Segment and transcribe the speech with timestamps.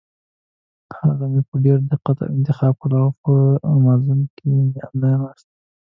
[0.99, 3.33] هغه مې په ډېر دقت انتخاب کړل او په
[3.75, 5.55] امازان کې مې انلاین واخیستل.